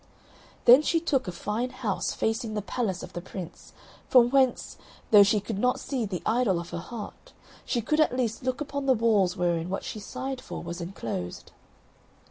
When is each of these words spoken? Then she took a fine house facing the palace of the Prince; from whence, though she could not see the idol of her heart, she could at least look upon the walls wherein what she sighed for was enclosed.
Then 0.65 0.81
she 0.81 0.99
took 0.99 1.27
a 1.27 1.31
fine 1.31 1.69
house 1.69 2.11
facing 2.11 2.55
the 2.55 2.63
palace 2.63 3.03
of 3.03 3.13
the 3.13 3.21
Prince; 3.21 3.71
from 4.09 4.31
whence, 4.31 4.77
though 5.11 5.21
she 5.21 5.39
could 5.39 5.59
not 5.59 5.79
see 5.79 6.07
the 6.07 6.23
idol 6.25 6.59
of 6.59 6.71
her 6.71 6.79
heart, 6.79 7.33
she 7.65 7.81
could 7.81 7.99
at 7.99 8.17
least 8.17 8.41
look 8.41 8.61
upon 8.61 8.87
the 8.87 8.95
walls 8.95 9.37
wherein 9.37 9.69
what 9.69 9.83
she 9.83 9.99
sighed 9.99 10.41
for 10.41 10.63
was 10.63 10.81
enclosed. 10.81 11.51